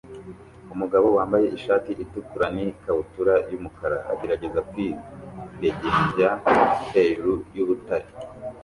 Umugabo 0.73 1.07
wambaye 1.17 1.47
ishati 1.57 1.91
itukura 2.03 2.45
n 2.55 2.57
ikabutura 2.67 3.33
yumukara 3.51 3.97
agerageza 4.11 4.59
kwidegembya 4.69 6.29
hejuru 6.93 7.33
yubutare 7.55 8.07